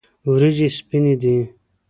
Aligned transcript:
وریجې 0.29 0.67
سپینې 0.77 1.13
دي. 1.21 1.35